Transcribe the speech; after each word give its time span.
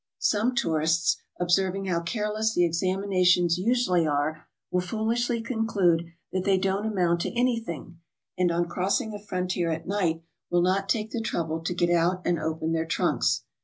Some 0.17 0.55
tourists, 0.55 1.17
observing 1.39 1.85
how 1.85 2.01
careless 2.01 2.55
the 2.55 2.65
examinations 2.65 3.59
usually 3.59 4.07
are, 4.07 4.47
will 4.71 4.81
foolishly 4.81 5.41
conclude 5.43 6.07
they 6.33 6.57
don't 6.57 6.87
amount 6.87 7.19
to 7.21 7.37
anything 7.39 7.99
and 8.35 8.51
on 8.51 8.67
crossing 8.67 9.13
a 9.13 9.19
frontier 9.19 9.69
at 9.69 9.85
night 9.87 10.23
will 10.49 10.63
not 10.63 10.89
take 10.89 11.11
the 11.11 11.21
trouble 11.21 11.59
to 11.61 11.75
get 11.75 11.91
out 11.91 12.23
and 12.25 12.39
open 12.39 12.71
their 12.71 12.87
trunks. 12.87 13.43